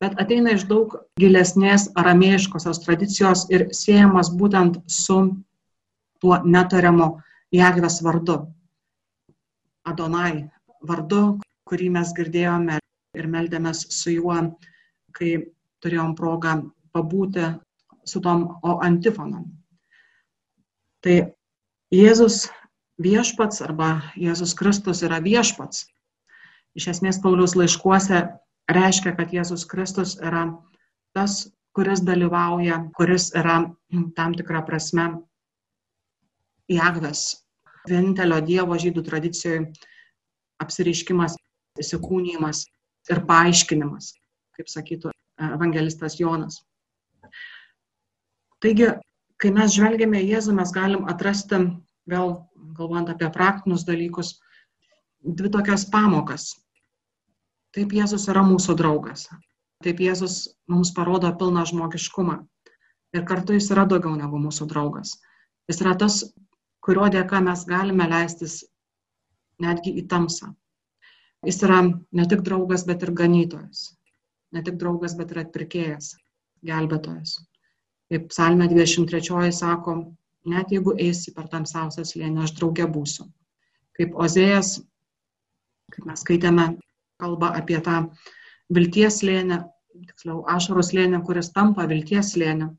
[0.00, 5.20] bet ateina iš daug gilesnės aramėjiškosios tradicijos ir siejamas būtent su
[6.20, 7.16] tuo netariamu
[7.50, 8.36] Jagvės vardu.
[9.88, 10.50] Adonai
[10.86, 12.76] vardu, kurį mes girdėjome
[13.18, 14.36] ir meldėmės su juo,
[15.16, 15.32] kai
[15.82, 16.60] turėjom progą
[16.94, 17.48] pabūti
[18.06, 19.48] su tom o antifonom.
[21.02, 21.16] Tai
[21.90, 22.44] Jėzus
[23.00, 25.86] viešpats arba Jėzus Kristus yra viešpats.
[26.78, 28.20] Iš esmės Paulius laiškuose
[28.70, 30.46] reiškia, kad Jėzus Kristus yra
[31.16, 33.62] tas, kuris dalyvauja, kuris yra
[34.16, 35.08] tam tikrą prasme
[36.70, 37.40] Jagves,
[37.88, 39.64] vienintelio Dievo žydų tradicijoje
[40.62, 41.34] apsireiškimas,
[41.80, 42.66] įsikūnymas
[43.10, 44.12] ir paaiškinimas,
[44.54, 45.14] kaip sakytų
[45.50, 46.60] evangelistas Jonas.
[48.60, 48.90] Taigi,
[49.40, 51.62] kai mes žvelgiame į Jėzų, mes galim atrasti
[52.08, 52.34] vėl
[52.78, 54.38] galvojant apie praktinius dalykus,
[55.20, 56.54] dvi tokias pamokas.
[57.76, 59.28] Taip Jėzus yra mūsų draugas.
[59.84, 62.40] Taip Jėzus mums parodo pilną žmogiškumą.
[63.16, 65.16] Ir kartu jis yra daugiau negu mūsų draugas.
[65.70, 66.22] Jis yra tas,
[66.84, 68.60] kurio dėka mes galime leistis
[69.62, 70.50] netgi į tamsą.
[71.46, 73.90] Jis yra ne tik draugas, bet ir ganytojas.
[74.52, 76.14] Ne tik draugas, bet ir atpirkėjas,
[76.66, 77.38] gelbėtojas.
[78.10, 79.96] Kaip psalmė 23 sako,
[80.48, 83.26] net jeigu eisi per tamsiausią slėnį, aš draugė būsiu.
[83.98, 84.78] Kaip Ozėjas,
[85.92, 86.66] kaip mes skaitėme,
[87.20, 88.06] kalba apie tą
[88.72, 89.60] vilties slėnį,
[90.08, 92.70] tiksliau, ašarų slėnį, kuris tampa vilties slėniu.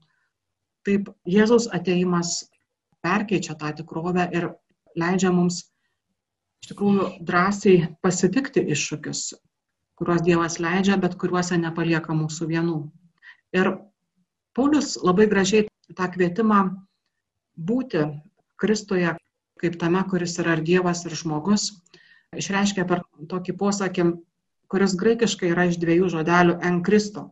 [0.87, 2.39] Taip Jėzaus ateimas
[3.05, 4.49] perkeičia tą tikrovę ir
[4.97, 5.61] leidžia mums
[6.61, 9.21] iš tikrųjų drąsiai pasitikti iššūkius,
[9.97, 12.77] kuriuos Dievas leidžia, bet kuriuose nepalieka mūsų vienų.
[13.57, 13.73] Ir
[14.57, 16.61] Paulius labai gražiai tą kvietimą
[17.57, 18.05] būti
[18.61, 19.15] Kristuje
[19.61, 21.69] kaip tame, kuris yra ir Dievas, ir žmogus,
[22.37, 24.07] išreiškia per tokį posakį,
[24.71, 27.29] kuris graikiškai yra iš dviejų žodelių en Kristo.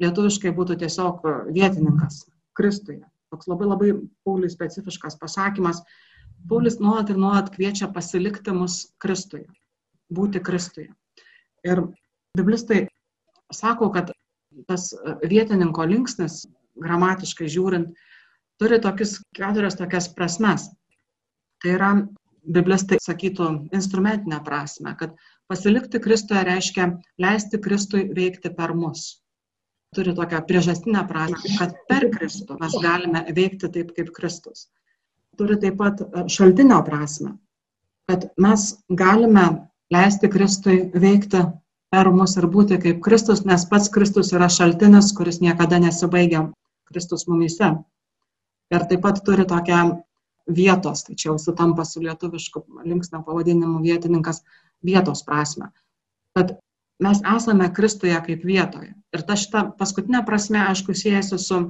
[0.00, 2.24] Lietuviškai būtų tiesiog vietininkas
[2.56, 3.02] Kristuje.
[3.30, 3.90] Toks labai labai
[4.26, 5.82] Pauliui specifiškas pasakymas.
[6.48, 9.46] Paulius nuolat ir nuolat kviečia pasilikti mus Kristuje,
[10.12, 10.88] būti Kristuje.
[11.64, 11.84] Ir
[12.36, 12.86] biblistai
[13.52, 14.12] sako, kad
[14.66, 16.46] tas vietininko linksnis,
[16.80, 17.92] gramatiškai žiūrint,
[18.60, 20.68] turi tokius keturias tokias prasmes.
[21.60, 21.90] Tai yra,
[22.44, 25.16] biblistai sakytų, instrumentinę prasme, kad
[25.50, 26.86] pasilikti Kristuje reiškia
[27.20, 29.20] leisti Kristui veikti per mus.
[29.96, 34.68] Turi tokią priežastinę prasme, kad per Kristų mes galime veikti taip kaip Kristus.
[35.40, 37.34] Turi taip pat e, šaltinio prasme,
[38.08, 39.46] kad mes galime
[39.92, 41.42] leisti Kristui veikti
[41.90, 46.46] per mus ir būti kaip Kristus, nes pats Kristus yra šaltinis, kuris niekada nesibaigia
[46.90, 47.74] Kristus mumise
[48.70, 49.82] ir taip pat turi tokią
[50.54, 54.42] vietos, tai čia jau sutampa su lietuvišku linksnio pavadinimu vietininkas
[54.84, 55.70] vietos prasme.
[56.34, 56.56] Kad
[57.02, 58.94] mes esame Kristuje kaip vietoje.
[59.14, 61.60] Ir ta šita paskutinė prasme, aišku, siejasi su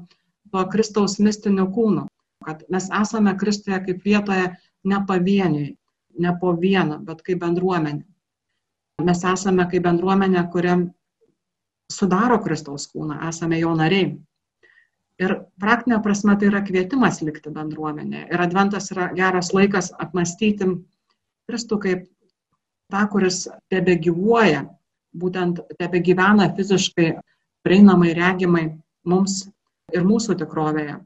[0.51, 2.07] tuo Kristaus mistiniu kūnu.
[2.45, 4.51] Kad mes esame Kristuje kaip vietoje
[4.85, 5.77] ne pavieniui,
[6.19, 8.05] ne po vieną, bet kaip bendruomenė.
[9.05, 10.75] Mes esame kaip bendruomenė, kuri
[11.93, 14.13] sudaro Kristaus kūną, esame jo nariai.
[15.21, 18.25] Ir praktinė prasme tai yra kvietimas likti bendruomenė.
[18.33, 20.69] Ir adventas yra geras laikas apmastyti
[21.51, 22.07] Kristų kaip
[22.91, 23.43] tą, kuris
[23.73, 24.65] tebe gyvuoja,
[25.17, 27.11] būtent tebe gyvena fiziškai,
[27.67, 28.65] prieinamai, regimai
[29.05, 29.43] mums
[29.95, 30.97] ir mūsų tikrovėje,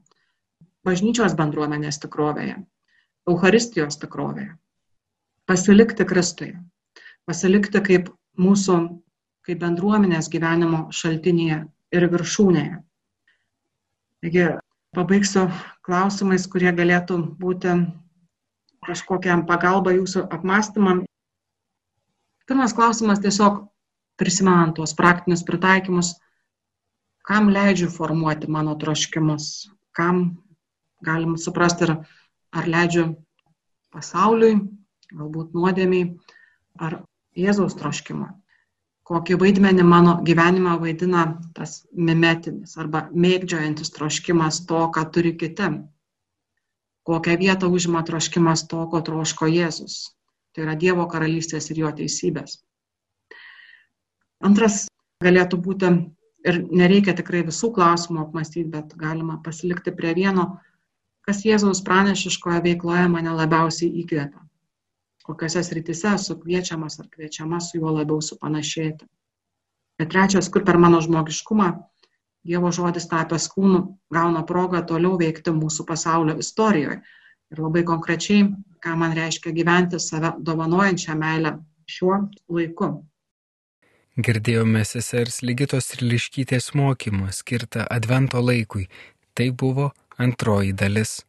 [0.86, 2.60] bažnyčios bendruomenės tikrovėje,
[3.28, 4.52] Euharistijos tikrovėje.
[5.48, 6.58] Pasilikti Kristuje,
[7.28, 8.10] pasilikti kaip
[8.40, 8.78] mūsų,
[9.44, 11.64] kaip bendruomenės gyvenimo šaltinėje
[11.96, 12.78] ir viršūnėje.
[14.24, 14.44] Taigi
[14.96, 15.42] pabaigsiu
[15.84, 17.74] klausimais, kurie galėtų būti
[18.86, 21.02] kažkokiam pagalba jūsų apmąstymam.
[22.48, 23.58] Pirmas klausimas tiesiog
[24.16, 26.14] prisimenant tuos praktinius pritaikymus,
[27.28, 30.24] kam leidžiu formuoti mano troškimus, kam
[31.04, 31.92] galim suprasti ir
[32.56, 33.10] ar leidžiu
[33.92, 34.56] pasauliui,
[35.12, 36.14] galbūt nuodėmiai,
[36.80, 37.02] ar
[37.36, 38.32] Jėzaus troškimą.
[39.04, 41.24] Kokį vaidmenį mano gyvenime vaidina
[41.56, 41.72] tas
[42.08, 45.66] mimetinis arba mėgdžiojantis troškimas to, ką turi kiti.
[47.04, 49.96] Kokią vietą užima troškimas to, ko troško Jėzus.
[50.56, 52.62] Tai yra Dievo karalystės ir jo teisybės.
[54.40, 54.86] Antras
[55.24, 55.90] galėtų būti,
[56.48, 60.46] ir nereikia tikrai visų klausimų apmastyti, bet galima pasilikti prie vieno,
[61.28, 64.44] kas Jėzaus pranešiškoje veikloje mane labiausiai įkvėpia
[65.24, 69.08] kokiose srityse esu kviečiamas ar kviečiama su juo labiau supanašėti.
[69.98, 71.72] Bet trečias, kur per mano žmogiškumą
[72.44, 73.78] Dievo žodis tapęs kūnu
[74.12, 76.98] gauna progą toliau veikti mūsų pasaulio istorijoje.
[77.52, 78.50] Ir labai konkrečiai,
[78.84, 81.54] ką man reiškia gyventi save dovanojančią meilę
[81.88, 82.18] šiuo
[82.52, 82.90] laiku.
[84.26, 88.90] Girdėjome sesers Ligitos ir Liškytės mokymą skirtą Advento laikui.
[89.34, 89.88] Tai buvo
[90.20, 91.22] antroji dalis.